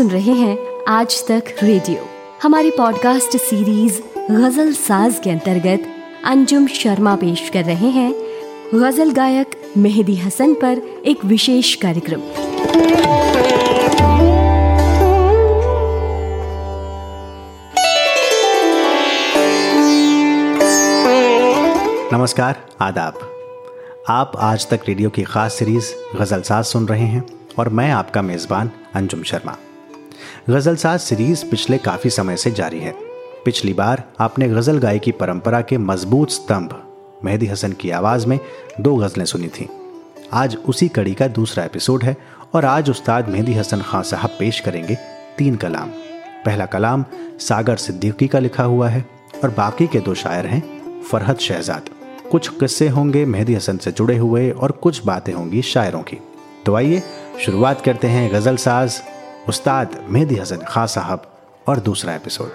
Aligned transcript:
सुन 0.00 0.10
रहे 0.10 0.32
हैं 0.32 0.84
आज 0.88 1.26
तक 1.28 1.44
रेडियो। 1.62 2.04
हमारी 2.42 2.70
पॉडकास्ट 2.70 3.36
सीरीज़ 3.36 4.00
गज़ल 4.30 4.72
साज 4.72 5.20
के 5.24 5.30
अंतर्गत 5.30 5.86
अंजुम 6.24 6.66
शर्मा 6.66 7.16
पेश 7.16 7.48
कर 7.48 7.64
रहे 7.64 7.88
हैं। 7.88 8.12
गज़ल 8.74 9.10
गायक 9.10 9.50
मेहदी 9.76 10.16
हसन 10.16 10.54
पर 10.54 11.02
एक 11.06 11.24
विशेष 11.24 11.74
कार्यक्रम। 11.74 12.20
नमस्कार, 22.18 22.66
आदाब। 22.80 23.30
आप 24.08 24.32
आज 24.36 24.68
तक 24.68 24.80
रेडियो 24.88 25.10
की 25.10 25.22
खास 25.22 25.54
सीरीज़ 25.54 26.18
गज़ल 26.18 26.40
साज 26.40 26.64
सुन 26.64 26.88
रहे 26.88 27.06
हैं 27.06 27.24
और 27.58 27.68
मैं 27.68 27.90
आपका 27.90 28.22
मेजबान 28.22 28.70
अंजुम 28.94 29.22
शर्मा। 29.22 29.56
गज़ल 30.48 30.76
साज 30.76 31.00
सीरीज़ 31.00 31.44
पिछले 31.44 31.76
काफ़ी 31.78 32.10
समय 32.10 32.36
से 32.36 32.50
जारी 32.50 32.78
है। 32.80 32.92
पिछली 33.44 33.72
बार 33.72 34.02
आपने 34.20 34.48
गज़ल 34.48 34.78
गायकी 34.78 35.12
परंपरा 35.12 35.60
के 35.60 35.78
मज़बूत 35.78 36.30
स्तंभ, 36.30 36.74
मेहदी 37.24 37.46
हसन 37.46 37.72
की 37.72 37.90
आवाज़ 37.90 38.26
में 38.26 38.38
दो 38.80 38.94
गजलें 38.96 39.24
सुनी 39.24 39.48
थी। 39.48 39.68
आज 40.32 40.56
उसी 40.68 40.88
कड़ी 40.88 41.14
का 41.14 41.28
दूसरा 41.28 41.64
एपिसोड 41.64 42.04
है 42.04 42.16
और 42.54 42.64
आज 42.64 42.90
उस्ताद 42.90 43.28
मेहदी 43.28 43.54
हसन 43.54 43.82
खान 43.82 44.02
साहब 44.02 44.36
पेश 44.38 44.60
करेंगे 44.60 44.96
तीन 45.38 45.56
कलाम। 45.56 45.90
पहला 46.46 46.66
कलाम 46.66 47.04
सागर 47.40 47.76
सिद्दीकी 47.76 48.28
का 48.28 48.38
लिखा 48.38 48.64
हुआ 48.64 48.88
है 48.88 49.04
और 49.44 49.50
बाकी 49.50 49.86
के 49.86 50.00
दो 50.00 50.14
शायर 50.14 50.46
हैं 50.46 50.62
फरहत 51.02 51.40
शहजाद। 51.40 51.90
कुछ 52.30 52.48
किस्से 52.50 52.88
होंगे 52.88 53.24
मेहदी 53.26 53.54
हसन 53.54 53.76
से 53.76 53.92
जुड़े 53.92 54.16
हुए 54.16 54.50
और 54.50 54.72
कुछ 54.72 55.04
बातें 55.06 55.32
होंगी 55.32 55.62
शायरों 55.62 56.02
की। 56.02 56.18
तो 56.66 56.74
आइए 56.74 57.02
शुरुआत 57.44 57.80
करते 57.80 58.08
हैं 58.08 58.32
गज़ल 58.32 58.56
साज 58.56 59.00
उस्ताद 59.48 60.04
मेहदी 60.08 60.36
हसन 60.36 60.58
खां 60.68 60.86
साहब 60.86 61.22
और 61.68 61.80
दूसरा 61.80 62.14
एपिसोड। 62.14 62.48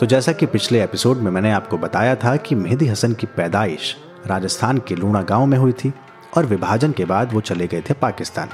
तो 0.00 0.06
जैसा 0.06 0.32
कि 0.32 0.46
पिछले 0.46 0.82
एपिसोड 0.82 1.16
में 1.16 1.30
मैंने 1.30 1.52
आपको 1.52 1.78
बताया 1.78 2.14
था 2.14 2.36
कि 2.36 2.54
मेहदी 2.54 2.86
हसन 2.86 3.12
की 3.12 3.26
पैदाइश 3.26 3.96
राजस्थान 4.26 4.78
के 4.78 4.94
लूणा 4.96 5.22
गाँव 5.22 5.46
में 5.46 5.58
हुई 5.58 5.72
थी। 5.72 5.92
और 6.36 6.46
विभाजन 6.46 6.92
के 6.92 7.04
बाद 7.04 7.32
वो 7.32 7.40
चले 7.40 7.66
गए 7.66 7.80
थे 7.80 7.94
पाकिस्तान। 7.94 8.48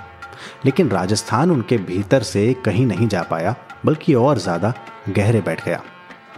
लेकिन 0.65 0.89
राजस्थान 0.89 1.51
उनके 1.51 1.77
भीतर 1.79 2.23
से 2.23 2.53
कहीं 2.65 2.87
नहीं 2.87 3.09
जा 3.09 3.23
पाया, 3.23 3.55
बल्कि 3.87 4.15
और 4.15 4.39
ज़्यादा 4.39 4.73
गहरे 5.09 5.41
बैठ 5.41 5.65
गया। 5.65 5.81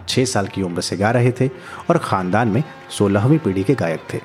छः 0.09 0.25
साल 0.25 0.47
की 0.47 0.61
उम्र 0.61 0.81
से 0.81 0.97
गा 0.97 1.11
रहे 1.11 1.31
थे 1.31 1.47
और 1.89 1.97
ख़ानदान 1.97 2.47
में 2.47 2.63
सोलहवीं 2.89 3.37
पीढ़ी 3.39 3.63
के 3.63 3.75
गायक 3.75 4.03
थे। 4.13 4.21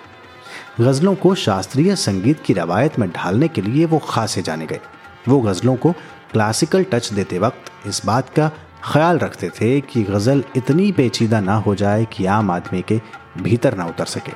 गज़लों 0.81 1.15
को 1.15 1.35
शास्त्रीय 1.35 1.95
संगीत 1.97 2.41
की 2.41 2.53
रवायत 2.53 2.99
में 2.99 3.09
ढालने 3.11 3.49
के 3.49 3.63
लिए 3.63 3.85
वो 3.85 3.99
खासे 3.99 4.43
जाने 4.43 4.67
गए। 4.67 4.81
वो 5.29 5.41
गज़लों 5.41 5.77
को 5.77 5.93
क्लासिकल 6.33 6.85
टच 6.85 7.13
देते 7.13 7.39
वक्त 7.39 7.89
इस 7.89 8.01
बात 8.07 8.29
का 8.29 8.51
ख्याल 8.85 9.19
रखते 9.19 9.49
थे 9.51 9.81
कि 9.81 10.03
गज़ल 10.03 10.45
इतनी 10.57 10.91
पेचीदा 10.93 11.41
ना 11.41 11.55
हो 11.57 11.75
जाए 11.75 12.05
कि 12.05 12.27
आम 12.27 12.51
आदमी 12.51 12.83
के 12.83 13.01
भीतर 13.39 13.75
ना 13.75 13.87
उतर 13.87 14.05
सके। 14.05 14.33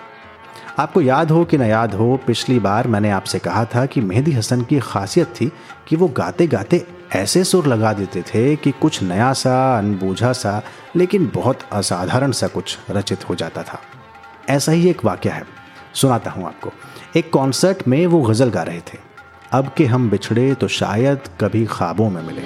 आपको 0.78 1.00
याद 1.00 1.30
हो 1.30 1.44
कि 1.44 1.58
न 1.58 1.62
याद 1.62 1.94
हो, 1.94 2.20
पिछली 2.26 2.58
बार 2.58 2.88
मैंने 2.88 3.10
आपसे 3.10 3.38
कहा 3.38 3.64
था 3.64 3.86
कि 3.86 4.00
मेहदी 4.00 4.32
हसन 4.32 4.62
की 4.62 4.80
खासियत 4.80 5.26
थी 5.26 5.52
कि 5.88 5.96
वो 5.96 6.08
गाते 6.08 6.46
गाते 6.46 6.86
ऐसे 7.14 7.44
सुर 7.44 7.66
लगा 7.66 7.92
देते 7.92 8.22
थे 8.22 8.56
कि 8.56 8.70
कुछ 8.70 9.02
नया 9.02 9.32
सा, 9.32 9.78
अनबूझा 9.78 10.32
सा, 10.32 10.62
लेकिन 10.96 11.30
बहुत 11.34 11.58
असाधारण 11.72 12.32
सा 12.32 12.46
कुछ 12.46 12.78
रचित 12.90 13.28
हो 13.28 13.34
जाता 13.34 13.62
था। 13.62 13.80
ऐसा 14.48 14.72
ही 14.72 14.90
एक 14.90 15.04
वाक्य 15.04 15.28
है। 15.28 15.44
सुनाता 15.94 16.30
हूँ 16.30 16.46
आपको। 16.46 16.72
एक 17.16 17.32
कॉन्सर्ट 17.32 17.88
में 17.88 18.06
वो 18.06 18.22
गज़ल 18.22 18.48
गा 18.48 18.62
रहे 18.62 18.80
थे। 18.80 18.98
अब 19.52 19.70
के 19.76 19.84
हम 19.84 20.10
बिछड़े 20.10 20.54
तो 20.54 20.68
शायद 20.68 21.18
कभी 21.40 21.66
ख्वाबों 21.66 22.10
में 22.10 22.22
मिले। 22.22 22.42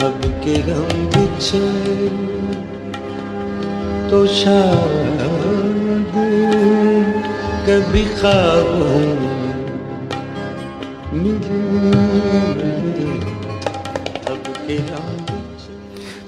अब 0.06 0.20
के 0.44 0.56
हम 0.68 0.92
बिछड़े 1.14 2.08
तो 4.10 4.26
शायद 4.42 6.14
कभी 7.68 8.04
ख्वाबों 8.20 9.02
मिले। 11.22 11.62
अब 14.32 14.54
के 14.66 14.78
हम 14.92 15.13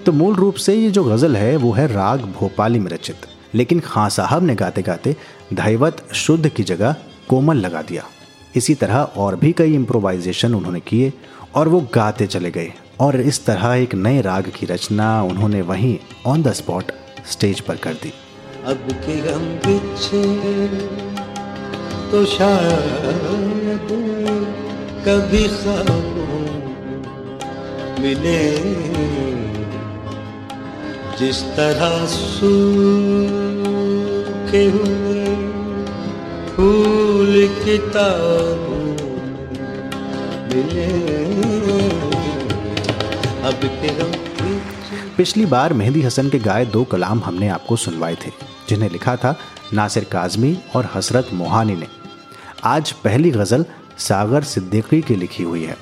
तो 0.07 0.13
मूल 0.13 0.35
रूप 0.35 0.55
से 0.55 0.75
ये 0.75 0.91
जो 0.91 1.05
गज़ल 1.05 1.37
है, 1.37 1.57
वो 1.57 1.73
है 1.73 1.87
राग 1.93 2.21
भोपाली 2.21 2.79
में 2.79 2.91
रचित। 2.91 3.17
लेकिन 3.55 3.81
खां 3.81 4.09
साहब 4.09 4.43
ने 4.43 4.55
गाते 4.55 4.83
गाते 4.83 5.17
धैवत 5.55 6.15
शुद्ध 6.15 6.49
की 6.49 6.63
जगह 6.63 6.95
कोमल 7.29 7.57
लगा 7.57 7.83
दिया। 7.83 8.05
इसी 8.57 8.75
तरह 8.75 8.97
और 8.97 9.37
भी 9.37 9.53
कई 9.53 9.75
इम्प्रोवाइजेशन 9.75 10.55
उन्होंने 10.55 10.81
किए 10.81 11.13
और 11.55 11.69
वो 11.69 11.81
गाते 11.95 12.27
चले 12.27 12.51
गए। 12.51 12.73
और 13.01 13.21
इस 13.21 13.47
तरह 13.47 13.75
एक 13.75 13.95
नए 13.95 14.21
राग 14.21 14.53
की 14.61 14.67
रचना 14.67 15.23
उन्होंने 15.23 15.63
वहीं 15.63 15.99
ऑन 16.27 16.43
द 16.43 16.53
स्पॉट 16.53 16.85
स्टेज 17.31 17.61
पर 17.61 17.77
कर 17.77 17.93
दी। 17.93 18.13
अब 18.67 18.89
के 18.93 19.33
हम 19.33 19.59
तो 22.11 22.25
शायद 22.25 23.89
कभी 25.09 25.47
मिले। 28.03 29.46
जिस 31.19 31.39
तरह 31.57 31.93
सूखे 32.07 32.93
हुए 34.67 35.23
फूल 36.47 37.33
किताबों 37.65 38.85
पिछली 45.17 45.45
बार 45.47 45.73
मेहंदी 45.73 46.03
हसन 46.03 46.29
के 46.29 46.39
गाए 46.39 46.65
दो 46.67 46.85
कलाम 46.85 47.21
हमने 47.25 47.49
आपको 47.49 47.77
सुनवाए 47.77 48.15
थे, 48.15 48.31
जिन्हें 48.69 48.91
लिखा 48.91 49.17
था 49.17 49.39
नासिर 49.75 50.05
काजमी 50.05 50.59
और 50.77 50.89
हसरत 50.95 51.27
मोहानी 51.33 51.77
ने। 51.77 51.87
आज 52.65 52.93
पहली 53.05 53.31
गज़ल 53.31 53.65
सागर 53.99 54.43
सिद्दीकी 54.45 55.01
की 55.03 55.17
लिखी 55.17 55.43
हुई 55.43 55.65
है। 55.65 55.77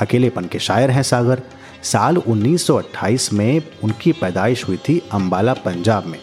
अकेलेपन 0.00 0.44
के 0.44 0.58
शायर 0.58 0.90
हैं 0.90 1.02
सागर 1.02 1.42
साल 1.82 2.16
1928 2.16 3.32
में 3.32 3.62
उनकी 3.84 4.12
पैदाइश 4.12 4.68
हुई 4.68 4.76
थी 4.76 5.02
अंबाला, 5.12 5.52
पंजाब 5.52 6.06
में। 6.06 6.18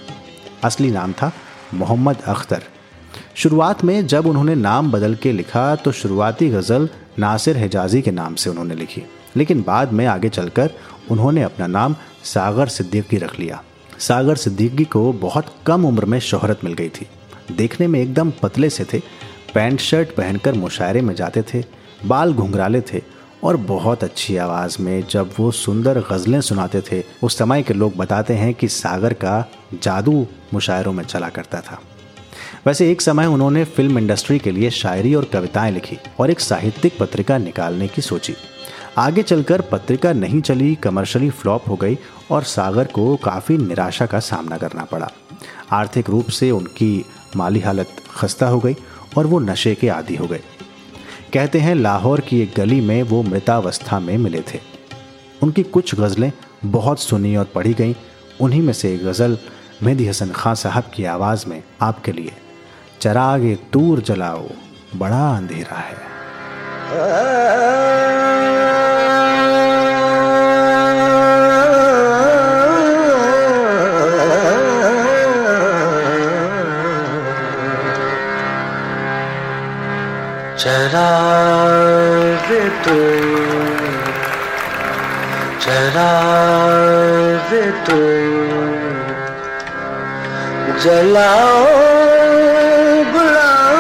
असली 0.64 0.92
नाम 0.92 1.14
था 1.14 1.32
मोहम्मद 1.74 2.18
अख्तर। 2.28 2.64
शुरुआत 3.36 3.84
में 3.84 4.08
जब 4.08 4.26
उन्होंने 4.26 4.56
नाम 4.56 4.92
बदल 4.92 5.16
के 5.16 5.32
लिखा 5.32 5.76
तो 5.76 5.92
शुरुआती 5.92 6.50
गज़ल 6.50 6.90
नासिर 7.20 7.58
हिजाजी 7.58 8.02
के 8.02 8.12
नाम 8.12 8.36
से 8.36 8.50
उन्होंने 8.50 8.76
लिखी। 8.76 9.04
लेकिन 9.36 9.64
बाद 9.68 9.94
में 9.94 10.06
आगे 10.06 10.30
चलकर 10.30 10.72
उन्होंने 11.12 11.44
अपना 11.44 11.68
नाम 11.68 11.96
सागर 12.24 12.68
सिद्दीकी 12.68 13.18
रख 13.18 13.40
लिया। 13.40 13.64
सागर 14.00 14.36
सिद्दीकी 14.36 14.86
को 14.86 15.14
बहुत 15.14 15.56
कम 15.66 15.86
उम्र 15.86 16.06
में 16.06 16.20
शोहरत 16.20 16.60
मिल 16.64 16.74
गई 16.74 16.90
थी। 16.90 17.08
देखने 17.52 17.88
में 17.88 18.00
एकदम 18.02 18.32
पतले 18.44 18.70
से 18.70 18.86
थे, 18.94 19.00
पैंट 19.54 19.80
शर्ट 19.80 20.16
पहनकर 20.16 20.54
मुशायरे 20.54 21.02
में 21.02 21.16
जाते 21.16 21.42
थे, 21.42 21.64
बाल 22.06 22.34
घुंघराले 22.34 22.82
थे 22.82 23.19
और 23.44 23.58
बहुत 23.58 24.04
अच्छी 24.04 24.38
आवाज़ 24.38 24.78
में 24.80 25.04
जब 25.10 25.34
वो 25.40 25.52
सुंदर 25.52 26.00
गज़लें 26.00 26.42
सुनाते 26.42 26.82
थे, 26.82 27.04
उस 27.24 27.38
समय 27.38 27.64
के 27.64 27.74
लोग 27.74 27.96
बताते 27.96 28.34
हैं 28.34 28.54
कि 28.54 28.68
सागर 28.68 29.14
का 29.14 29.50
जादू 29.84 30.28
मुशायरों 30.54 30.94
में 30.94 31.04
चला 31.04 31.30
करता 31.30 31.62
था। 31.62 31.82
वैसे 32.66 32.92
एक 32.92 33.02
समय 33.02 33.26
उन्होंने 33.26 33.64
फ़िल्म 33.66 33.98
इंडस्ट्री 33.98 34.40
के 34.40 34.52
लिए 34.52 34.70
शायरी 34.70 35.16
और 35.16 35.26
कविताएँ 35.26 35.72
लिखी 35.72 35.98
और 36.20 36.32
एक 36.32 36.40
साहित्यिक 36.40 36.98
पत्रिका 37.00 37.38
निकालने 37.38 37.88
की 37.88 38.02
सोची। 38.02 38.34
आगे 38.98 39.24
चलकर 39.24 39.62
पत्रिका 39.62 40.14
नहीं 40.14 40.42
चली 40.42 40.76
कमर्शली 40.76 41.30
फ्लॉप 41.30 41.70
हो 41.70 41.76
गई 41.76 41.98
और 42.32 42.44
सागर 42.44 42.86
को 42.86 43.16
काफ़ी 43.16 43.58
निराशा 43.58 44.06
का 44.06 44.20
सामना 44.20 44.58
करना 44.58 44.84
पड़ा। 44.84 45.12
आर्थिक 45.72 46.10
रूप 46.10 46.30
से 46.30 46.52
उनकी 46.52 47.06
माली 47.36 47.60
हालत 47.60 47.88
खस्ता 48.16 48.48
हो 48.48 48.60
गई 48.60 48.76
और 49.18 49.28
वो 49.28 49.40
नशे 49.40 49.76
के 49.76 49.90
आदि 49.90 50.16
हो 50.16 50.28
गए। 50.28 50.42
कहते 51.34 51.60
हैं 51.60 51.76
लाहौर 51.76 52.20
की 52.20 52.42
एक 52.42 52.54
गली 52.58 52.82
में 52.82 53.04
वो 53.04 53.24
मृतावस्था 53.24 54.00
में 54.00 54.18
मिले 54.18 54.42
थे। 54.42 54.60
उनकी 55.44 55.64
कुछ 55.64 55.96
गज़लें 55.96 56.32
बहुत 56.66 57.00
सुनी 57.00 57.36
और 57.36 57.46
पढ़ी 57.46 57.74
गईं। 57.74 57.94
उन्हीं 58.42 58.62
में 58.62 58.74
से 58.74 58.94
एक 58.94 59.06
गज़ल 59.06 59.38
मेहदी 59.84 60.08
हसन 60.08 60.30
खां 60.30 60.56
साहब 60.56 60.84
की 60.94 61.06
आवाज़ 61.06 61.46
में 61.48 61.64
आपके 61.82 62.12
लिए, 62.12 62.32
चरागे 63.02 63.56
तूर 63.56 64.00
जलाओ, 64.00 64.48
बड़ा 64.96 65.38
अंधेरा 65.38 65.78
है। 65.78 66.10
चरा 80.62 81.10
दे 82.48 82.60
तू 82.86 82.96
चरा 85.66 86.10
दे 87.52 87.62
तू। 87.86 88.00
जलाओ 90.84 91.64
बुलाओ 93.14 93.78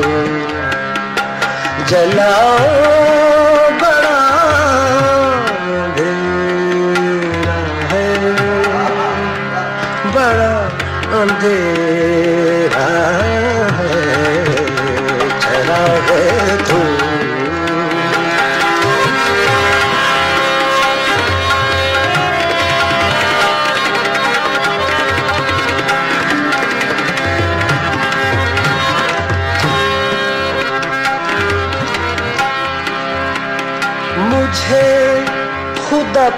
जलाओ। 1.85 3.16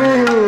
नहीं। 0.00 0.44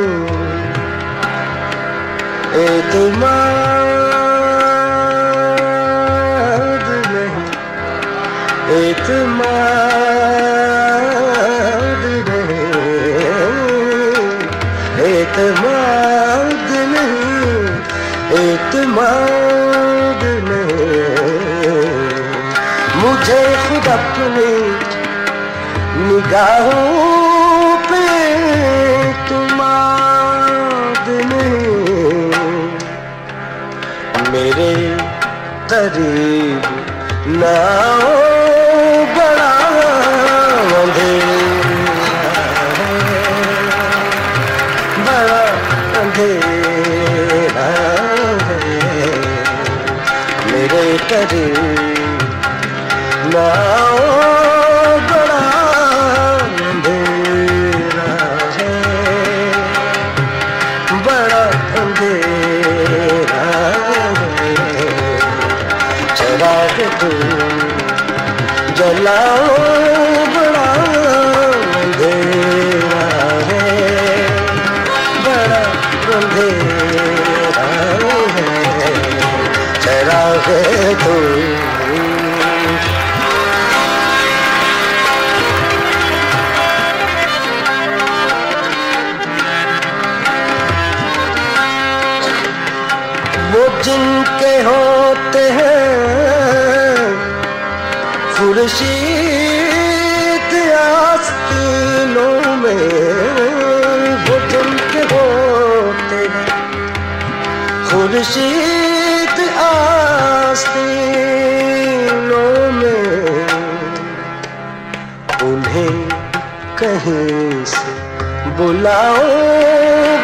लाओ 118.83 119.27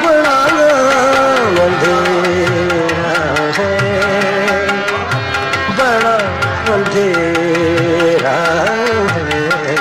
बनाया 0.02 0.70
अंधेरा 1.64 3.12
है। 3.58 3.72
बड़ा 5.78 6.16
अंधेरा 6.74 8.38
है। 9.14 9.76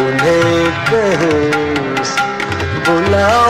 उन्हें 0.00 0.56
कहीं 0.90 1.50
बुलाओ 2.84 3.47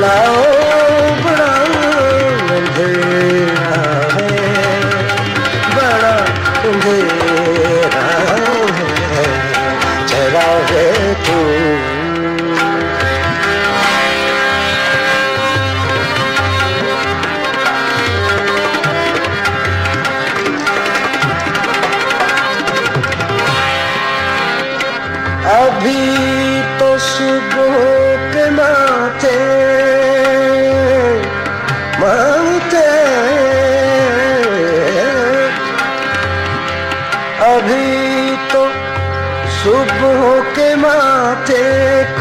love. 0.00 0.61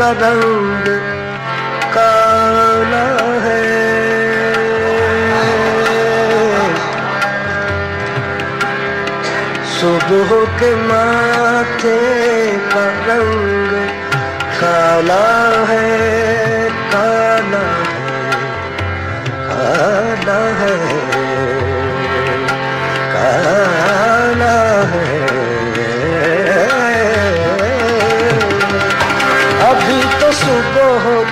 का 0.02 0.12
रंग 0.12 0.86
काला 1.94 3.04
है। 3.44 3.66
सुबह 9.74 10.32
के 10.60 10.72
माथे 10.88 12.00
का 12.74 12.86
रंग 13.08 13.72
काला 14.62 15.26
है 15.70 15.90
काला 16.94 17.21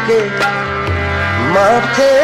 के 0.09 0.19
माथे 1.53 2.18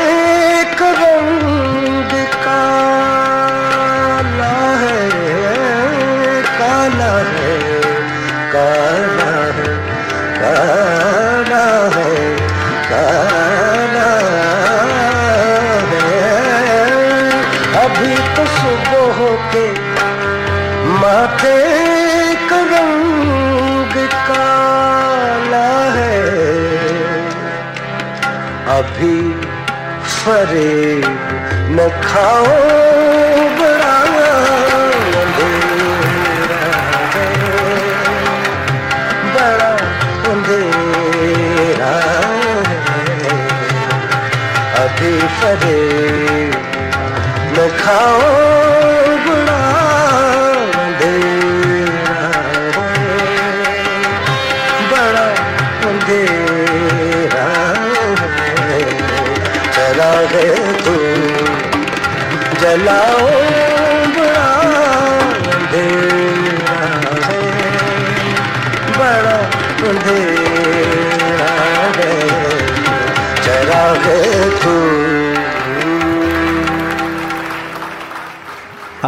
फरेब 30.25 31.05
न 31.77 31.89
खाओ 32.03 32.84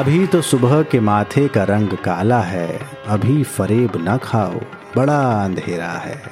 अभी 0.07 0.27
तो 0.27 0.41
सुबह 0.41 0.83
के 0.83 0.99
माथे 0.99 1.47
का 1.47 1.63
रंग 1.63 1.89
काला 1.89 2.41
है। 2.41 2.79
अभी 3.07 3.43
फरेब 3.43 3.91
न 3.95 4.17
खाओ, 4.17 4.53
बड़ा 4.95 5.43
अंधेरा 5.45 5.91
है। 5.91 6.23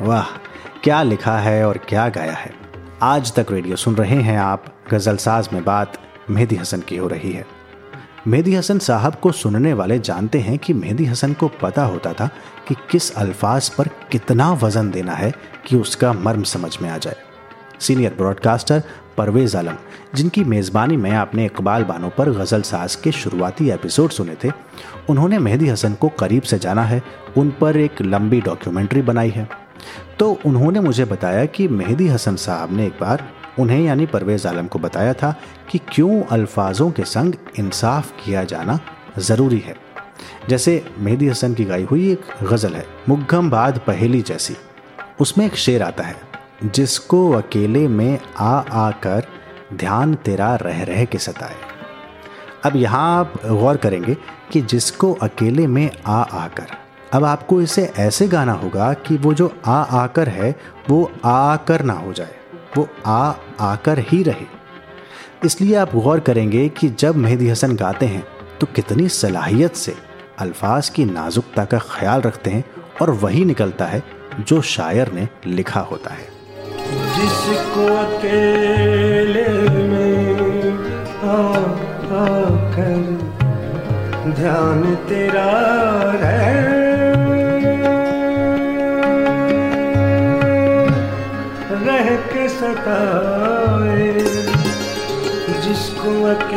वाह, 0.00 0.24
क्या 0.84 1.02
लिखा 1.02 1.38
है 1.38 1.66
और 1.66 1.78
क्या 1.78 2.08
गाया 2.08 2.32
है? 2.32 2.54
आज 3.02 3.34
तक 3.34 3.46
रेडियो 3.50 3.76
सुन 3.76 3.94
रहे 3.94 4.22
हैं 4.22 4.38
आप, 4.38 4.64
गज़ल 4.90 5.16
साज 5.16 5.48
में 5.52 5.64
बात 5.64 5.98
मेहदी 6.30 6.56
हसन 6.56 6.80
की 6.80 6.96
हो 6.96 7.08
रही 7.08 7.32
है। 7.32 7.46
मेहदी 8.26 8.54
हसन 8.54 8.78
साहब 8.78 9.14
को 9.14 9.32
सुनने 9.32 9.72
वाले 9.72 9.98
जानते 9.98 10.38
हैं 10.38 10.58
कि 10.58 10.72
मेहदी 10.72 11.04
हसन 11.04 11.32
को 11.32 11.48
पता 11.48 11.84
होता 11.84 12.12
था 12.12 12.30
कि 12.68 12.74
किस 12.90 13.16
अल्फाज 13.16 13.68
पर 13.68 13.88
कितना 14.12 14.52
वज़न 14.52 14.90
देना 14.90 15.12
है 15.12 15.32
कि 15.66 15.76
उसका 15.76 16.12
मर्म 16.12 16.42
समझ 16.42 16.78
में 16.82 16.90
आ 16.90 16.98
जाए। 16.98 17.16
सीनियर 17.80 18.14
ब्रॉडकास्टर 18.14 18.82
परवेज 19.18 19.56
आलम, 19.56 19.76
जिनकी 20.14 20.44
मेज़बानी 20.44 20.96
में 20.96 21.10
आपने 21.12 21.44
इकबाल 21.44 21.84
बानो 21.84 22.08
पर 22.08 22.30
गज़ल 22.32 22.62
साज 22.62 22.94
के 22.94 23.12
शुरुआती 23.12 23.70
एपिसोड 23.70 24.10
सुने 24.10 24.36
थे, 24.44 24.50
उन्होंने 25.10 25.38
मेहदी 25.38 25.68
हसन 25.68 25.94
को 25.94 26.08
करीब 26.18 26.42
से 26.42 26.58
जाना 26.58 26.82
है, 26.82 27.02
उन 27.36 27.50
पर 27.60 27.76
एक 27.76 28.02
लंबी 28.02 28.40
डॉक्यूमेंट्री 28.40 29.02
बनाई 29.02 29.30
है। 29.30 29.48
तो 30.18 30.30
उन्होंने 30.46 30.80
मुझे 30.80 31.04
बताया 31.04 31.44
कि 31.46 31.68
मेहदी 31.70 32.08
हसन 32.08 32.36
साहब 32.36 32.72
ने 32.72 32.86
एक 32.86 32.98
बार 33.00 33.28
उन्हें 33.58 33.80
यानी 33.80 34.06
परवेज 34.06 34.46
आलम 34.46 34.66
को 34.66 34.78
बताया 34.78 35.12
था 35.12 35.34
कि 35.70 35.78
क्यों 35.88 36.22
अल्फाजों 36.30 36.90
के 36.90 37.04
संग 37.06 37.34
इंसाफ 37.58 38.12
किया 38.24 38.44
जाना 38.44 38.78
ज़रूरी 39.18 39.58
है। 39.58 39.74
जैसे 40.48 40.82
मेहदी 40.98 41.28
हसन 41.28 41.54
की 41.54 41.64
गाई 41.64 41.82
हुई 41.82 42.10
एक 42.12 42.44
गज़ल 42.44 42.74
है 42.74 42.84
मुग्गम 43.08 43.50
बाद 43.50 43.80
पहेली 43.86 44.20
जैसी, 44.22 44.56
उसमें 45.20 45.44
एक 45.46 45.56
शेर 45.56 45.82
आता 45.82 46.04
है 46.04 46.16
जिसको 46.64 47.30
अकेले 47.32 47.86
में 47.88 48.18
आ 48.38 48.52
आकर 48.78 49.26
ध्यान 49.74 50.14
तेरा 50.14 50.54
रह 50.56 50.82
रह 50.82 51.04
के 51.04 51.18
सताए। 51.18 51.56
अब 52.64 52.76
यहाँ 52.76 53.18
आप 53.18 53.32
गौर 53.46 53.76
करेंगे 53.76 54.16
कि 54.52 54.60
जिसको 54.62 55.12
अकेले 55.12 55.66
में 55.66 55.90
आ 56.06 56.20
आकर। 56.20 56.76
अब 57.12 57.24
आपको 57.24 57.60
इसे 57.62 57.84
ऐसे 57.98 58.28
गाना 58.28 58.52
होगा 58.52 58.92
कि 58.92 59.16
वो 59.16 59.34
जो 59.34 59.52
आ 59.66 59.82
आकर 59.94 60.28
है, 60.28 60.54
वो 60.90 61.10
आ 61.24 61.32
आकर 61.52 61.82
ना 61.82 61.92
हो 61.92 62.12
जाए, 62.12 62.34
वो 62.76 62.88
आ 63.06 63.32
आकर 63.60 63.98
ही 63.98 64.22
रहे। 64.22 64.46
इसलिए 65.44 65.74
आप 65.74 65.94
गौर 65.94 66.20
करेंगे 66.20 66.68
कि 66.68 66.88
जब 66.88 67.16
मेहदी 67.16 67.48
हसन 67.48 67.76
गाते 67.76 68.06
हैं 68.06 68.24
तो 68.60 68.66
कितनी 68.66 69.08
सलाहियत 69.08 69.74
से 69.74 69.94
अल्फाज 70.38 70.88
की 70.88 71.04
नाजुकता 71.04 71.64
का 71.64 71.78
ख्याल 71.78 72.20
रखते 72.20 72.50
हैं 72.50 72.64
और 73.02 73.10
वही 73.10 73.44
निकलता 73.44 73.86
है 73.86 74.02
जो 74.40 74.60
शायर 74.62 75.12
ने 75.12 75.28
लिखा 75.46 75.80
होता 75.80 76.10
है। 76.10 76.37
जिसको 76.88 77.86
अकेले 77.94 79.48
में 79.88 80.72
आकर 81.32 83.02
ध्यान 84.38 84.94
तेरा 85.08 85.48
रह 86.22 86.46
रह 91.86 92.08
के 92.32 92.48
सताए 92.48 94.12
जिसको 95.64 96.12
अकेले 96.26 96.47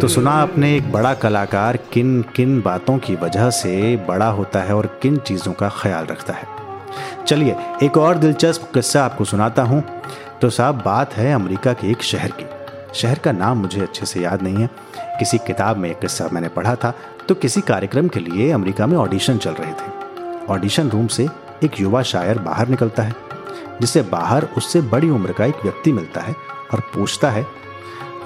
तो 0.00 0.08
सुना 0.08 0.30
आपने, 0.30 0.76
एक 0.76 0.92
बड़ा 0.92 1.14
कलाकार 1.14 1.76
किन 1.76 2.22
किन 2.22 2.60
बातों 2.62 2.98
की 2.98 3.14
वजह 3.14 3.50
से 3.50 3.96
बड़ा 3.96 4.28
होता 4.28 4.60
है 4.60 4.74
और 4.74 4.98
किन 5.02 5.16
चीज़ों 5.16 5.52
का 5.52 5.68
ख्याल 5.68 6.06
रखता 6.06 6.32
है। 6.32 6.46
चलिए, 7.26 7.56
एक 7.82 7.96
और 7.96 8.18
दिलचस्प 8.18 8.70
किस्सा 8.74 9.04
आपको 9.04 9.24
सुनाता 9.24 9.62
हूँ। 9.62 9.82
तो 10.42 10.50
साहब, 10.50 10.82
बात 10.84 11.14
है 11.14 11.32
अमेरिका 11.34 11.72
के 11.72 11.90
एक 11.90 12.02
शहर 12.02 12.32
की। 12.40 12.46
शहर 12.94 13.18
का 13.18 13.32
नाम 13.32 13.58
मुझे 13.58 13.80
अच्छे 13.80 14.06
से 14.06 14.20
याद 14.20 14.42
नहीं 14.42 14.56
है। 14.56 14.70
किसी 15.18 15.38
किताब 15.38 15.76
में 15.76 15.90
एक 15.90 15.98
किस्सा 15.98 16.28
मैंने 16.32 16.48
पढ़ा 16.48 16.74
था। 16.74 16.94
तो 17.28 17.34
किसी 17.34 17.60
कार्यक्रम 17.60 18.08
के 18.08 18.20
लिए 18.20 18.50
अमेरिका 18.52 18.86
में 18.86 18.96
ऑडिशन 18.96 19.38
चल 19.38 19.50
रहे 19.50 19.72
थे। 19.72 20.46
ऑडिशन 20.46 20.90
रूम 20.90 21.06
से 21.06 21.28
एक 21.64 21.80
युवा 21.80 22.02
शायर 22.02 22.38
बाहर 22.38 22.68
निकलता 22.68 23.02
है 23.02 23.14
जिसे 23.80 24.02
बाहर 24.02 24.48
उससे 24.56 24.80
बड़ी 24.80 25.10
उम्र 25.10 25.32
का 25.32 25.44
एक 25.44 25.56
व्यक्ति 25.62 25.92
मिलता 25.92 26.20
है 26.20 26.34
और 26.72 26.80
पूछता 26.80 27.30
है 27.30 27.46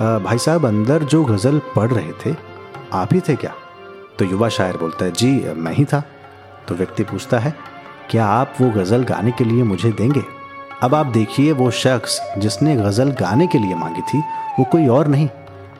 भाई 0.01 0.39
साहब, 0.39 0.67
अंदर 0.67 1.03
जो 1.03 1.25
गज़ल 1.25 1.61
पढ़ 1.77 1.91
रहे 1.91 2.13
थे, 2.27 2.37
आप 2.93 3.13
ही 3.15 3.21
थे 3.21 3.35
क्या? 3.37 3.53
तो 4.19 4.25
युवा 4.25 4.49
शायर 4.49 4.77
बोलता 4.77 5.05
है, 5.05 5.11
जी, 5.11 5.31
मैं 5.55 5.73
ही 5.73 5.85
था। 5.85 6.03
तो 6.69 6.75
व्यक्ति 6.75 7.05
पूछता 7.05 7.39
है, 7.39 7.55
क्या 8.11 8.27
आप 8.27 8.55
वो 8.61 8.71
गज़ल 8.71 9.05
गाने 9.05 9.31
के 9.31 9.45
लिए 9.45 9.63
मुझे 9.63 9.93
देंगे? 9.93 10.23
अब 10.83 10.95
आप 10.95 11.07
देखिए, 11.07 11.53
वो 11.53 11.71
शख्स 11.71 12.21
जिसने 12.39 12.77
गज़ल 12.77 13.11
गाने 13.11 13.47
के 13.47 13.59
लिए 13.59 13.75
मांगी 13.75 14.01
थी, 14.01 14.19
वो 14.59 14.65
कोई 14.65 14.87
और 14.89 15.07
नहीं, 15.07 15.29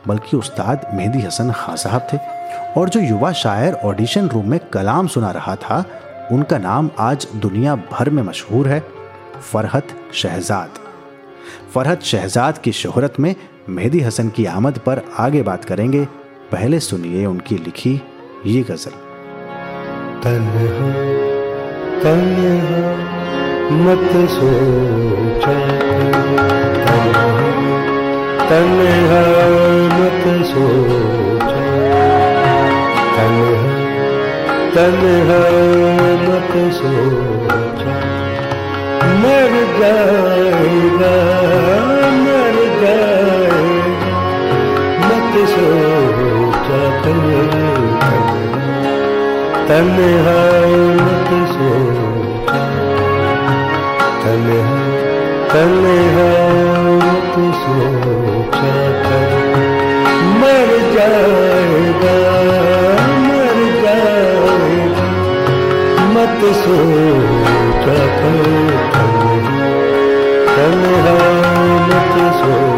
बल्कि 0.07 0.37
उस्ताद 0.37 0.87
मेहदी 0.93 1.21
हसन 1.21 1.51
खां 1.51 1.75
साहब 1.75 2.07
थे। 2.13 2.17
और 2.79 2.89
जो 2.89 2.99
युवा 2.99 3.31
शायर 3.31 3.73
ऑडिशन 3.73 4.27
रूम 4.27 4.49
में 4.49 4.59
कलाम 4.73 5.07
सुना 5.07 5.31
रहा 5.31 5.55
था, 5.55 5.83
उनका 6.31 6.57
नाम 6.57 6.89
आज 6.99 7.27
दुनिया 7.35 7.75
भर 7.75 8.09
में 8.09 8.23
मशहूर 8.23 8.67
है, 8.67 8.79
फरहत 9.53 9.87
शहजाद। 10.13 10.79
फरहत 11.73 12.01
शहजाद 12.01 12.57
की 12.57 12.71
शोहरत 12.71 13.19
में 13.19 13.35
मेहदी 13.69 13.99
हसन 13.99 14.29
की 14.29 14.45
आमद 14.45 14.77
पर 14.77 15.01
आगे 15.19 15.41
बात 15.41 15.65
करेंगे। 15.65 16.05
पहले 16.51 16.79
सुनिए 16.79 17.25
उनकी 17.25 17.55
लिखी 17.55 18.01
ये 18.45 18.61
गज़ल। 18.61 18.91
मत 23.73 24.29
सोचा। 24.29 25.83
मत 29.89 30.23
मत 30.23 30.27
मर 39.19 39.79
जाएगा 39.79 41.42
तन्हा 48.53 48.73
तन्हा 49.69 50.37
मत 50.99 51.29
सोचा 51.51 52.61
तन्हा 54.23 54.77
तन्हा 55.53 56.27
मत 57.03 57.35
सोचा 57.61 58.75
कर 59.05 59.31
मर 60.39 60.71
जाएगा 60.95 62.17
मत 66.13 66.45
सोचा 66.63 67.97
कर 68.19 68.45
तन्हा 70.55 71.17
मत 71.87 72.15
सोचा 72.39 72.72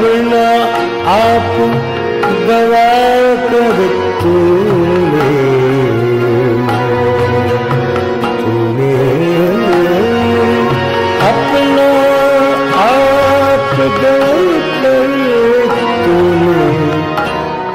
अपना 0.00 0.44
आप 1.12 1.56
गवा 2.46 2.84
कर 3.50 3.80
तूने 4.20 5.26
तूने 8.38 8.94
अपना 11.28 11.88
आप 12.84 13.76
तूने 16.04 16.68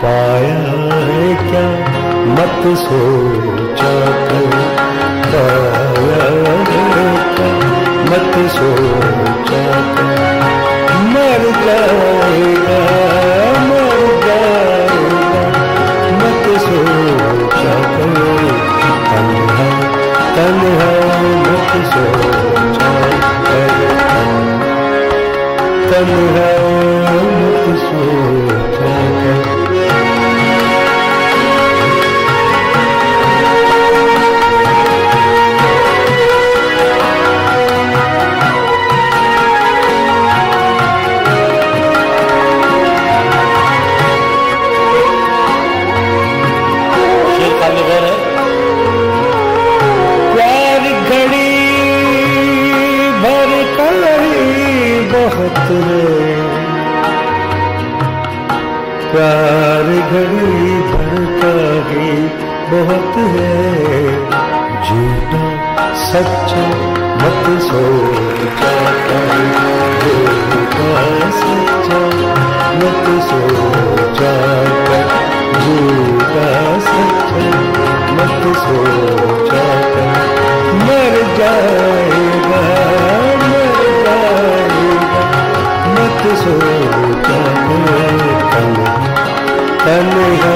पाया 0.04 0.60
है 1.08 1.36
क्या? 1.50 1.68
मत 2.34 2.78
सोचा। 2.78 3.45
प्यार 59.16 59.84
घड़ी 59.84 60.72
भर 60.88 61.12
करी 61.42 62.08
बहुत 62.72 63.18
है। 63.18 64.16
झूठा, 64.86 65.44
सच्चा 65.96 66.64
मत 67.22 67.46
सोचा 67.62 68.74
झूठा, 70.02 70.90
सच्चा 71.38 72.02
मत 72.82 73.08
सोचा 73.30 74.34
झूठा, 75.62 76.50
सच्चा 76.90 77.48
मत 78.18 78.44
सोचा 78.58 79.66
मर 80.86 81.16
जाएगा 81.38 82.62
मर 82.62 83.48
जाएगा। 84.06 84.85
मत 86.26 86.36
सोचा 86.36 86.76
कर 87.28 87.46
तन्हा 88.56 88.88
तन्हा 89.86 90.54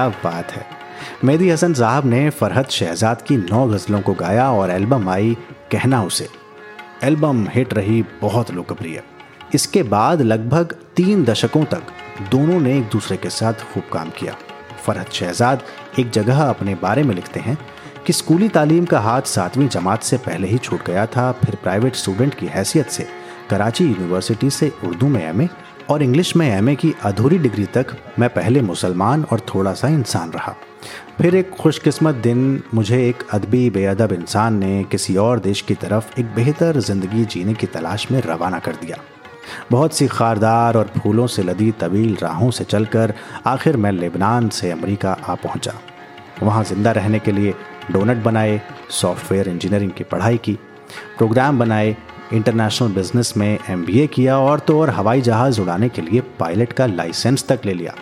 क्या 0.00 0.08
बात 0.24 0.52
है। 0.52 0.64
मेहदी 1.24 1.48
हसन 1.50 1.72
साहब 1.74 2.06
ने 2.06 2.28
फरहत 2.30 2.70
शहजाद 2.70 3.22
की 3.22 3.36
नौ 3.36 3.66
गज़लों 3.66 4.00
को 4.00 4.12
गाया 4.14 4.50
और 4.50 4.70
एल्बम 4.70 5.08
आई 5.08 5.36
कहना 5.72 6.02
उसे। 6.02 6.28
एल्बम 7.04 7.46
हिट 7.48 7.74
रही 7.74 8.02
बहुत 8.22 8.50
लोकप्रिय। 8.50 9.02
इसके 9.54 9.82
बाद 9.82 10.22
लगभग 10.22 10.74
तीन 10.96 11.24
दशकों 11.24 11.64
तक 11.64 11.92
दोनों 12.30 12.60
ने 12.60 12.76
एक 12.78 12.88
दूसरे 12.88 13.16
के 13.16 13.30
साथ 13.30 13.72
खूब 13.72 13.82
काम 13.92 14.10
किया। 14.10 14.36
फरहत 14.86 15.12
शहजाद 15.12 15.62
एक 15.98 16.10
जगह 16.10 16.42
अपने 16.42 16.74
बारे 16.74 17.02
में 17.02 17.14
लिखते 17.14 17.40
हैं 17.40 17.58
कि 18.06 18.12
स्कूली 18.12 18.48
तालीम 18.48 18.84
का 18.84 19.00
हाथ 19.00 19.22
सातवीं 19.28 19.68
जमात 19.68 20.02
से 20.02 20.16
पहले 20.18 20.48
ही 20.48 20.58
छूट 20.58 20.84
गया 20.86 21.06
था, 21.06 21.30
फिर 21.32 21.54
प्राइवेट 21.62 21.94
स्टूडेंट 21.94 22.34
की 22.34 22.46
हैसियत 22.46 22.88
से 22.88 23.06
कराची 23.50 23.84
यूनिवर्सिटी 23.84 24.50
से 24.50 24.72
उर्दू 24.84 25.08
में 25.08 25.22
एमए 25.22 25.48
और 25.90 26.02
इंग्लिश 26.02 26.34
में 26.36 26.46
एमए 26.48 26.74
की 26.76 26.92
अधूरी 27.04 27.38
डिग्री 27.38 27.64
तक 27.66 27.86
मैं 28.18 28.28
पहले 28.30 28.60
मुसलमान 28.60 29.24
और 29.24 29.40
थोड़ा 29.54 29.72
सा 29.72 29.88
इंसान 29.88 30.30
रहा। 30.30 30.54
फिर 31.18 31.34
एक 31.34 31.50
खुशकिस्मत 31.50 32.14
दिन 32.14 32.62
मुझे 32.74 33.08
एक 33.08 33.22
अदबी, 33.32 33.70
बेअदब 33.70 34.12
इंसान 34.12 34.58
ने 34.58 34.84
किसी 34.84 35.16
और 35.16 35.40
देश 35.40 35.60
की 35.60 35.74
तरफ़ 35.74 36.20
एक 36.20 36.34
बेहतर 36.34 36.78
ज़िंदगी 36.80 37.24
जीने 37.24 37.54
की 37.54 37.66
तलाश 37.66 38.10
में 38.10 38.20
रवाना 38.20 38.58
कर 38.58 38.76
दिया। 38.76 38.98
बहुत 39.70 39.94
सी 39.94 40.06
खारदार 40.06 40.76
और 40.76 40.90
फूलों 40.98 41.26
से 41.26 41.42
लदी 41.42 41.70
तवील 41.70 42.16
राहों 42.22 42.50
से 42.50 42.64
चलकर 42.64 43.14
आखिर 43.46 43.76
मैं 43.76 43.92
लेबनान 43.92 44.48
से 44.48 44.70
अमेरिका 44.70 45.12
आ 45.12 45.34
पहुँचा। 45.34 45.72
वहाँ 46.42 46.64
ज़िंदा 46.64 46.92
रहने 46.92 47.18
के 47.18 47.32
लिए 47.32 47.54
डोनट 47.90 48.22
बनाए, 48.24 48.60
सॉफ्टवेयर 48.90 49.48
इंजीनियरिंग 49.48 49.90
की 49.90 50.04
पढ़ाई 50.04 50.36
की, 50.36 50.58
प्रोग्राम 51.18 51.58
बनाए 51.58 51.96
इंटरनेशनल 52.32 52.88
बिज़नेस 52.88 53.32
में 53.36 53.58
एमबीए 53.70 54.06
किया 54.06 54.38
और 54.38 54.60
तो 54.60 54.78
और 54.80 54.90
हवाई 54.90 55.20
जहाज़ 55.20 55.60
उड़ाने 55.60 55.88
के 55.88 56.02
लिए 56.02 56.20
पायलट 56.40 56.72
का 56.72 56.86
लाइसेंस 56.86 57.46
तक 57.48 57.66
ले 57.66 57.74
लिया। 57.74 57.94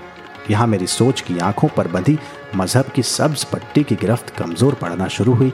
यहाँ 0.51 0.67
मेरी 0.67 0.87
सोच 0.87 1.21
की 1.21 1.39
आँखों 1.39 1.69
पर 1.69 1.89
बंधी 1.89 2.19
मज़हब 2.57 2.91
की 2.95 3.03
सब्ज 3.03 3.45
पट्टी 3.45 3.83
की 3.85 3.95
गिरफ्त 3.95 4.31
कमज़ोर 4.31 4.75
पड़ना 4.75 5.09
शुरू 5.09 5.33
हुई 5.35 5.53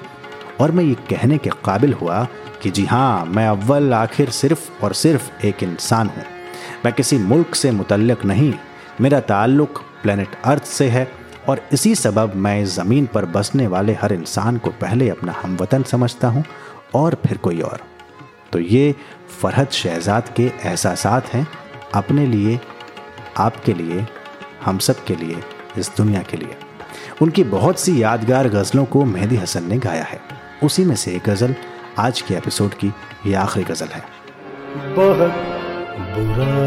और 0.60 0.70
मैं 0.70 0.84
ये 0.84 0.94
कहने 1.10 1.38
के 1.38 1.50
काबिल 1.64 1.92
हुआ 1.92 2.22
कि 2.62 2.70
जी 2.70 2.84
हाँ 2.84 3.24
मैं 3.26 3.46
अव्वल, 3.48 3.92
आखिर 3.92 4.30
सिर्फ़ 4.30 4.70
और 4.84 4.92
सिर्फ़ 4.94 5.30
एक 5.46 5.62
इंसान 5.62 6.08
हूँ। 6.08 6.24
मैं 6.84 6.92
किसी 6.94 7.18
मुल्क 7.18 7.54
से 7.54 7.70
मुतलक 7.70 8.24
नहीं, 8.24 8.52
मेरा 9.00 9.20
ताल्लुक 9.22 9.82
प्लेनेट 10.02 10.36
अर्थ 10.44 10.64
से 10.64 10.88
है 10.88 11.08
और 11.48 11.60
इसी 11.72 11.94
सबब 11.94 12.34
मैं 12.36 12.60
इस 12.62 12.74
ज़मीन 12.76 13.06
पर 13.06 13.24
बसने 13.26 13.66
वाले 13.66 13.94
हर 13.94 14.12
इंसान 14.12 14.58
को 14.58 14.70
पहले 14.80 15.08
अपना 15.08 15.34
हमवतन 15.42 15.82
समझता 15.84 16.28
हूँ 16.28 16.44
और 16.94 17.16
फिर 17.26 17.38
कोई 17.38 17.60
और। 17.60 17.80
तो 18.54 18.60
ये 18.60 18.94
फरहत 19.42 19.72
शहजाद 19.72 20.22
के 20.36 20.42
एहसास 20.42 21.06
हैं 21.06 21.48
अपने 21.94 22.26
लिए, 22.26 22.60
आपके 23.36 23.72
लिए, 23.72 24.06
हम 24.64 24.78
सब 24.78 25.04
के 25.04 25.16
लिए, 25.16 25.36
इस 25.78 25.92
दुनिया 25.96 26.22
के 26.22 26.36
लिए। 26.36 26.56
उनकी 27.22 27.44
बहुत 27.44 27.80
सी 27.80 28.02
यादगार 28.02 28.48
गज़लों 28.48 28.84
को 28.84 29.04
मेहदी 29.04 29.36
हसन 29.36 29.64
ने 29.64 29.78
गाया 29.78 30.04
है। 30.04 30.20
उसी 30.62 30.84
में 30.84 30.96
से 30.96 31.12
एक 31.12 31.30
गज़ल 31.30 31.54
आज 31.98 32.20
के 32.20 32.34
एपिसोड 32.34 32.74
की 32.74 32.92
ये 33.26 33.34
आखिरी 33.34 33.64
गज़ल 33.64 33.86
है। 33.86 34.04
बहुत 34.94 35.32
बुरा 35.98 36.64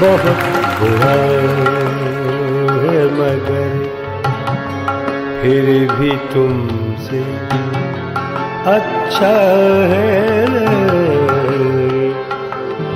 बहुत 0.00 0.80
बुरा 0.80 1.14
फिर 5.40 5.66
भी 5.90 6.10
तुमसे 6.32 7.18
अच्छा 8.70 9.34
है 9.90 10.48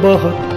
बहुत 0.03 0.51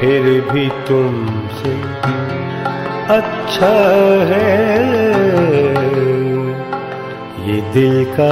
फिर 0.00 0.28
भी 0.50 0.68
तुमसे 0.88 1.72
अच्छा 3.14 3.72
है 4.30 4.52
ये 7.46 7.60
दिल 7.72 8.04
का 8.18 8.30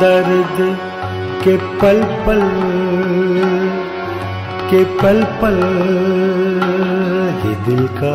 दर्द 0.00 0.58
के 1.44 1.56
पल 1.82 2.02
पल 2.26 2.42
के 4.70 4.84
पल 5.02 5.22
पल 5.40 5.60
ये 7.44 7.54
दिल 7.66 7.86
का 7.98 8.14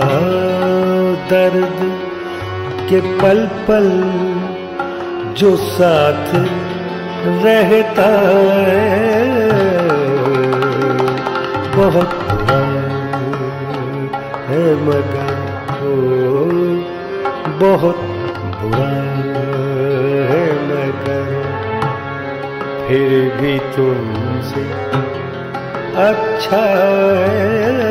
दर्द 1.30 1.80
के 2.90 3.00
पल 3.22 3.40
पल 3.68 3.88
जो 5.40 5.56
साथ 5.63 6.30
रहता 7.44 8.08
है। 8.68 8.86
बहुत 11.76 12.13
बुरा 12.30 12.62
है 14.48 14.63
मगर 14.86 15.36
ओ 15.88 15.96
बहुत 17.62 18.00
बुरा 18.62 18.90
है 20.32 20.46
मगर 20.70 21.28
फिर 22.88 23.12
भी 23.42 23.58
तुमसे 23.76 24.66
अच्छा 26.08 26.66
है। 27.26 27.87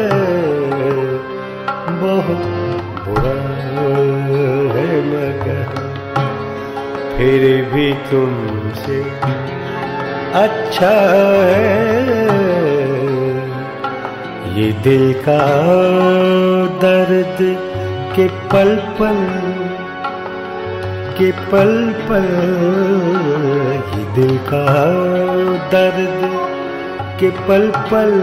फिर 7.26 7.44
भी 7.72 7.92
तुमसे 8.10 8.98
अच्छा 10.40 10.90
है। 11.46 11.86
ये 14.56 14.70
दिल 14.84 15.12
का 15.28 15.38
दर्द 16.84 17.38
के 18.16 18.26
पल 18.52 18.70
पल, 18.98 19.18
के 21.18 21.32
पल 21.50 21.74
पल, 22.08 22.28
ये 23.96 24.04
दिल 24.14 24.36
का 24.46 24.62
दर्द 25.74 26.22
के 27.20 27.30
पल 27.48 27.70
पल 27.90 28.14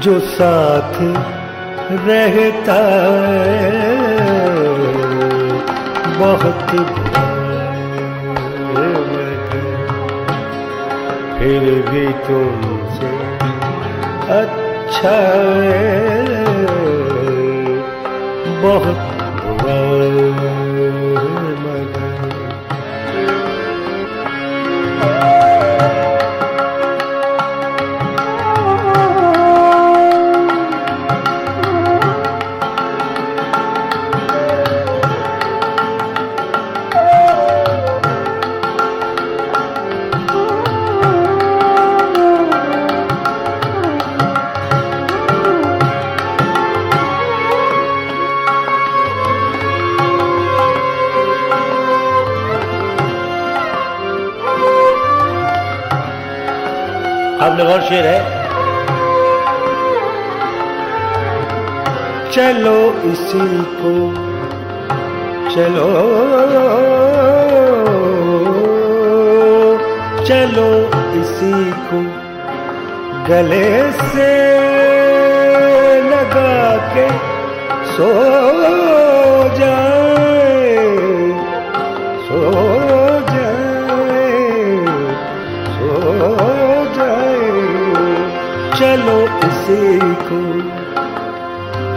जो 0.00 0.18
साथ 0.34 1.00
रहता 2.08 2.80
है। 3.44 3.72
बहुत 6.18 7.23
फिर 11.44 11.64
भी 11.88 12.04
तुमसे 12.26 13.08
अच्छा 14.34 15.16
है। 15.64 15.82
बहुत 18.62 19.03
और 57.74 57.80
शेर 57.82 58.06
है। 58.06 58.18
चलो 62.34 62.76
इसी 63.10 63.46
को, 63.78 63.94
चलो 65.54 65.88
चलो 70.28 70.68
इसी 71.20 71.56
को 71.88 72.00
गले 73.28 73.66
से 74.02 74.30
लगा 76.10 76.76
के 76.94 77.08
सो 77.94 78.12
जाए 79.58 79.93
को 89.70 90.60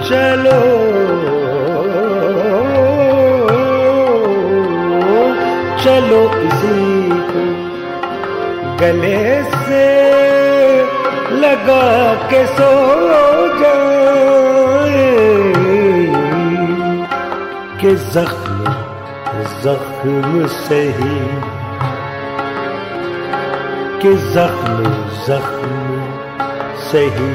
चलो। 0.09 0.87
चलो 5.83 6.27
को 7.31 7.67
गले 8.77 9.43
से 9.43 10.07
लगा 11.35 12.13
के 12.13 12.45
सो 12.45 12.97
जाए। 13.59 14.07
कि 17.81 17.95
जख्म 17.95 18.63
जख्म 19.63 20.47
सही 20.47 21.19
कि 24.01 24.13
जख्म 24.13 24.83
जख्म 25.27 25.66
सही 26.87 27.31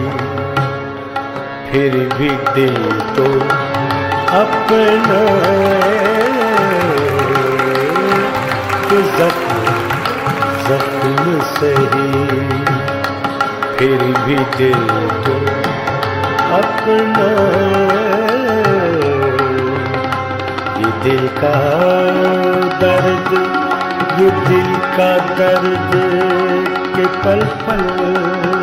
फिर 1.71 1.97
भी 2.15 2.29
दिल 2.55 2.77
तो 3.17 3.25
अपना 4.39 5.19
जख्म 9.19 9.75
जख्म 10.69 11.39
सही 11.51 12.09
फिर 13.77 14.05
भी 14.25 14.39
दिल 14.57 14.89
तो 15.27 15.37
अपना 16.61 17.29
ये 20.79 20.93
दिल 21.05 21.29
का 21.43 21.55
दर्द, 22.81 23.39
ये 24.21 24.31
दिल 24.49 24.75
का 24.97 25.13
दर्द 25.37 25.95
के 26.97 27.07
पल 27.23 27.47
पल 27.67 28.62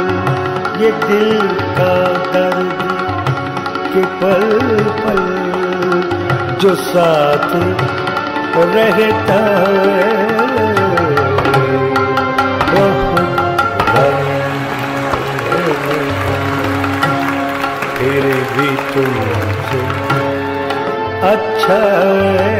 ये 0.81 0.91
दिल 0.91 1.39
का 1.77 1.93
दर्द 2.33 2.81
के 3.93 4.03
पल 4.19 4.45
पल 5.01 5.23
जो 6.61 6.75
साथ 6.83 7.49
रहता 8.75 9.39
फिर 17.97 18.25
भी 18.53 18.69
तुमसे 18.93 19.81
अच्छा 21.31 21.79
बहुत 21.79 22.58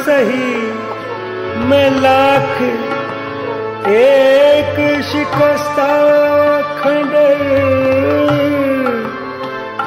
सही 0.00 0.54
मैं 1.68 1.90
लाख 2.00 2.60
एक 3.88 4.76
शिकस्ता 5.02 5.90
खंडर 6.78 7.42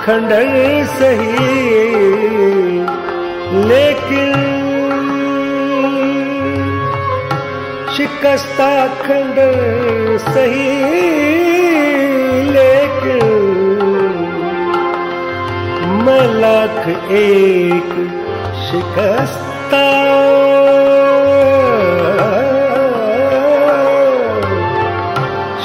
खंडर 0.05 0.85
सही। 0.85 1.73
लेकिन 3.67 4.33
शिकस्ता 7.97 8.87
खंड 9.01 9.35
सही, 10.21 10.69
लेकिन 12.49 13.25
मैं 16.05 16.25
लाख 16.41 16.87
एक 17.11 17.91
शिकस्ता 18.63 20.02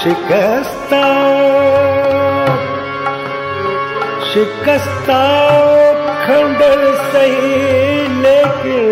शिकस्ता 0.08 1.06
शिकस्ता 4.28 5.18
खंडर 6.20 6.84
सही 7.10 8.06
लेकिन 8.22 8.86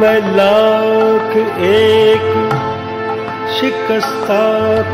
मैं 0.00 0.20
लाख 0.34 1.36
एक 1.70 2.28
शिकस्ता 3.58 4.42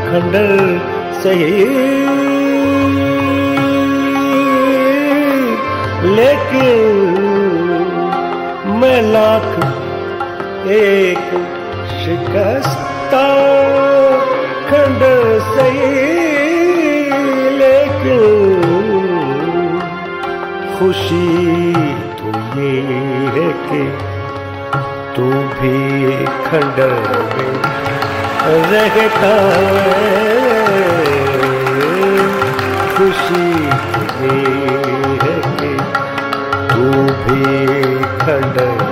खंडर 0.07 0.55
सही 1.23 1.65
लेकिन 6.15 7.03
मैं 8.79 9.01
एक 10.75 11.29
शिकस्ता 11.99 13.25
खंड 14.69 15.01
सही 15.49 15.91
लेकिन 17.59 18.21
खुशी 20.75 21.73
तो 22.19 22.31
ये 22.59 22.73
है 23.35 23.49
कि 23.67 23.83
तू 25.15 25.27
भी 25.57 25.77
खंड 26.47 26.79
रहता 28.73 29.35
है। 29.75 30.23
खुशी 32.95 33.47
ये 34.21 34.37
है 35.23 35.35
कि 35.59 35.71
तू 36.71 36.85
भी 37.23 37.43
खंड 38.23 38.84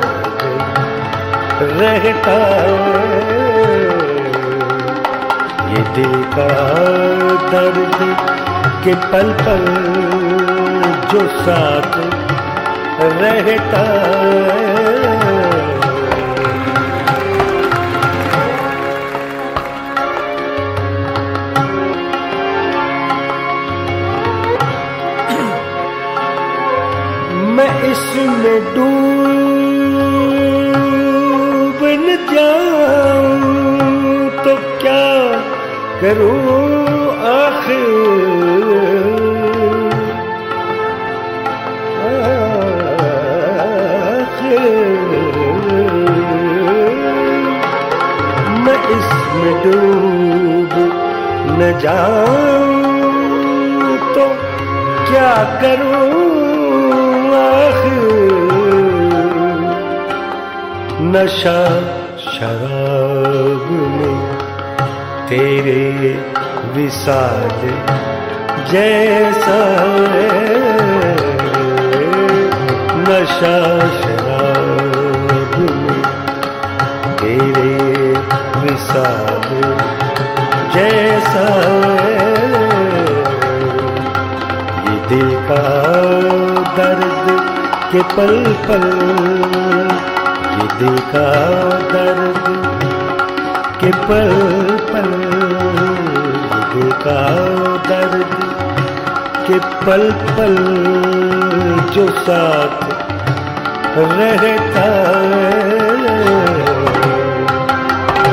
रहता 1.63 2.36
ये 5.71 5.84
दिल 5.95 6.15
का 6.36 6.47
दर्द 7.52 7.97
के 8.84 8.93
पल 9.12 9.32
पल 9.43 9.65
जो 11.12 11.28
साथ 11.43 11.97
रहता 13.21 13.84
मैं 27.56 27.71
इसमें 27.91 28.73
डूब 28.76 29.12
करूँ 36.04 37.12
आखिर। 37.28 37.92
मैं 48.63 48.80
इसमें 48.96 49.56
डूब 49.63 50.76
न 51.60 51.72
जाऊँ 51.84 52.84
तो 54.16 54.28
क्या 55.10 55.34
करूँ 55.62 56.12
आखिर? 57.39 58.04
नशा 61.16 61.60
शराब 62.28 63.72
में 63.72 64.33
तेरे 65.34 66.12
विसाल 66.74 67.62
जैसा 68.72 69.56
नशा 73.08 73.56
शराब 74.02 75.56
तेरे 77.22 77.74
विसाल 78.60 79.50
जैसा 80.76 81.48
ये 84.86 85.00
दिल 85.10 85.36
का 85.50 85.65
दर्द 86.78 87.26
के 87.91 88.04
पल 88.15 88.38
पल। 88.67 88.88
ये 90.60 90.67
दिल 90.80 90.98
का 91.15 91.28
दर्द 91.93 92.54
के 93.82 93.91
पल 93.91 94.32
पल। 94.93 95.22
का 97.08 97.22
दर्द 97.89 98.28
के 99.48 99.86
पल 99.86 100.12
पल 100.12 100.56
जो 101.94 102.08
साथ 102.10 102.94
रहता 103.98 104.86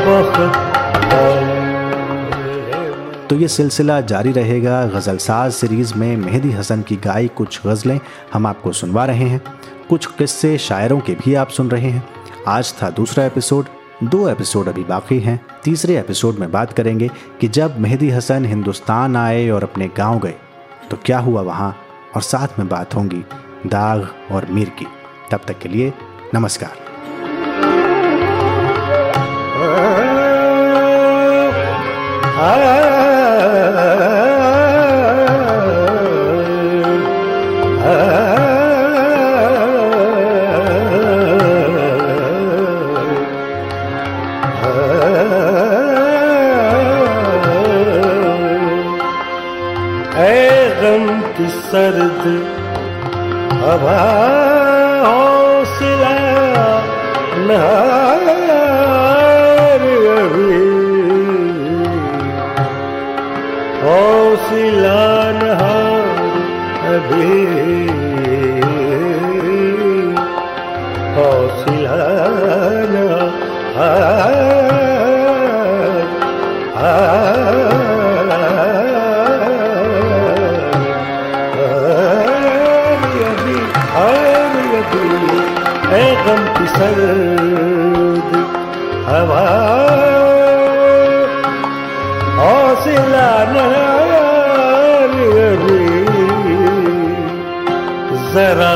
बहुत 0.07 0.71
तो 3.31 3.37
ये 3.37 3.49
सिलसिला 3.49 4.01
जारी 4.01 4.33
रहेगा 4.33 4.85
गज़ल 4.87 5.17
साज 5.17 5.53
सीरीज़ 5.53 5.95
में 5.95 6.17
मेहदी 6.17 6.53
हसन 6.53 6.83
की 6.83 6.97
गाई 6.97 7.29
कुछ 7.29 7.61
गज़लें 7.67 8.01
हम 8.33 8.47
आपको 8.47 8.73
सुनवा 8.73 9.05
रहे 9.05 9.29
हैं। 9.29 9.43
कुछ 9.89 10.07
किस्से 10.07 10.59
शायरों 10.59 11.01
के 11.01 11.13
भी 11.15 11.35
आप 11.35 11.49
सुन 11.49 11.71
रहे 11.71 11.91
हैं। 11.91 12.09
आज 12.49 12.75
था 12.83 12.91
दूसरा 12.91 13.25
एपिसोड। 13.25 13.65
दो 14.05 14.29
एपिसोड 14.29 14.69
अभी 14.69 14.85
बाकी 14.85 15.21
हैं 15.21 15.47
तीसरे 15.65 15.99
एपिसोड 15.99 16.35
में 16.35 16.53
बात 16.53 16.73
करेंगे 16.73 17.11
कि 17.41 17.49
जब 17.49 17.79
मेहदी 17.79 18.11
हसन 18.11 18.45
हिंदुस्तान 18.45 19.17
आए 19.17 19.51
और 19.51 19.63
अपने 19.63 19.91
गाँव 19.97 20.19
गए 20.19 20.35
तो 20.91 20.97
क्या 21.05 21.19
हुआ 21.19 21.43
वहाँ 21.43 21.77
और 22.15 22.23
साथ 22.23 22.59
में 22.59 22.69
बात 22.69 22.95
होंगी 22.95 23.25
दाग 23.67 24.09
और 24.31 24.47
मीर 24.47 24.69
की 24.69 24.87
तब 25.31 25.41
तक 25.49 25.59
के 25.59 25.69
लिए 25.69 25.93
नमस्कार 26.35 26.91
गम 33.47 34.10
सर्द 51.70 52.24
हवा 53.64 54.00
हौसला 55.06 56.16
नहार 57.50 58.34
अभी 60.16 60.60
हौसला 63.86 65.00
नहार 65.42 66.20
अभी 66.96 67.34
हौसला 71.18 72.00
गम 72.96 74.59
सर्द 86.81 88.37
हवा 89.09 89.45
अभी 95.51 95.79
जरा 98.33 98.75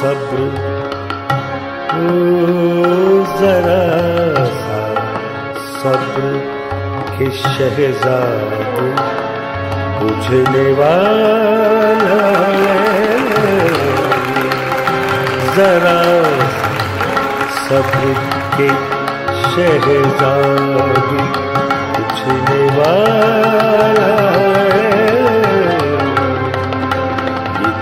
सब्र 0.00 0.40
जरा 3.40 3.80
सब्र 5.82 6.32
के 7.16 7.30
शहजाद 7.40 8.78
बुझने 10.02 10.66
वाला 10.80 12.20
जरा 15.56 15.98
सब्र 17.54 18.12
के 18.54 18.68
शहजाद 19.54 21.10
बुझने 21.96 22.62
वाला 22.76 24.12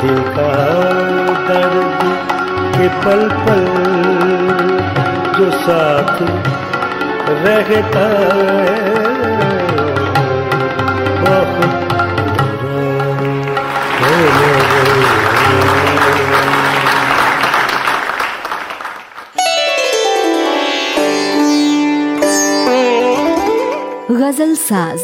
दिल 0.03 0.21
का 0.37 0.51
दर्द 1.51 2.03
के 2.77 2.89
पल 3.05 3.23
पल 3.45 3.65
जो 5.39 5.51
साथ 5.61 6.17
रहता 7.45 8.07
है। 8.17 9.00
गज़ल 24.31 24.55
साज 24.55 25.01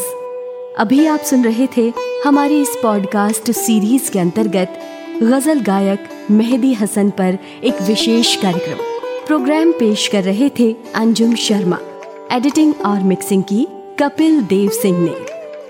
अभी 0.79 1.07
आप 1.07 1.20
सुन 1.20 1.45
रहे 1.45 1.66
थे 1.77 1.93
हमारी 2.24 2.61
इस 2.62 2.77
पॉडकास्ट 2.83 3.51
सीरीज़ 3.51 4.11
के 4.11 4.18
अंतर्गत 4.18 4.79
गज़ल 5.22 5.61
गायक 5.61 6.09
मेहदी 6.31 6.72
हसन 6.74 7.11
पर 7.11 7.39
एक 7.64 7.83
विशेष 7.83 8.35
कार्यक्रम। 8.37 8.77
प्रोग्राम 9.27 9.72
पेश 9.72 10.07
कर 10.09 10.22
रहे 10.22 10.49
थे 10.59 10.70
अंजुम 10.95 11.35
शर्मा। 11.35 11.79
एडिटिंग 12.33 12.74
और 12.87 13.01
मिक्सिंग 13.01 13.43
की 13.43 13.66
कपिल 13.99 14.41
देव 14.43 14.70
सिंह 14.70 14.99
ने। 14.99 15.14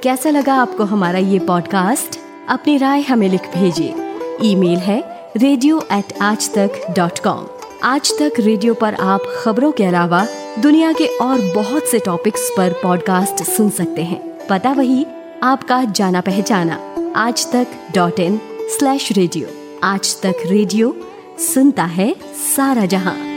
कैसा 0.03 0.31
लगा 0.31 0.55
आपको 0.55 0.85
हमारा 0.85 1.19
ये 1.19 1.39
पॉडकास्ट 1.39 2.21
अपनी 2.49 2.77
राय 2.77 3.01
हमें 3.01 3.29
लिख 3.29 3.49
भेजिए। 3.55 3.95
ईमेल 4.43 4.79
है 4.79 5.03
रेडियो 5.37 5.83
एट 5.93 6.19
आज 6.23 6.55
तक 6.55 6.83
डॉट 6.91 7.19
कॉम 7.19 7.47
आज 7.83 8.13
तक 8.19 8.41
रेडियो 8.41 8.75
पर 8.75 8.95
आप 8.95 9.23
खबरों 9.45 9.73
के 9.73 9.85
अलावा 9.85 10.27
दुनिया 10.63 10.93
के 10.93 11.07
और 11.07 11.41
बहुत 11.55 11.83
से 11.83 11.99
टॉपिक्स 11.99 12.51
पर 12.57 12.73
पॉडकास्ट 12.73 13.43
सुन 13.43 13.71
सकते 13.71 14.03
हैं। 14.03 14.47
पता 14.47 14.73
वही, 14.73 15.07
आपका 15.43 15.85
जाना 15.85 16.21
पहचाना। 16.21 16.79
आज 17.17 17.53
तक 17.53 17.67
डॉट 17.95 18.21
इन 18.21 18.41
स्लैश 18.79 19.13
रेडियो 19.13 19.49
आज 19.83 20.21
तक 20.23 20.35
रेडियो 20.47 20.97
सुनता 21.39 21.85
है 21.85 22.17
सारा 22.57 22.87
जहाँ। 22.87 23.36